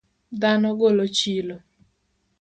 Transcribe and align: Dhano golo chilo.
Dhano 0.41 0.69
golo 0.81 1.05
chilo. 1.17 1.57